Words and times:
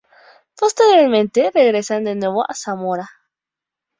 Posteriormente 0.57 1.51
regresa 1.53 1.99
de 1.99 2.15
nuevo 2.15 2.43
a 2.49 2.55
Zamora. 2.55 3.07